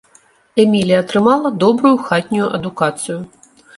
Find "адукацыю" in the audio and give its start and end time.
2.59-3.19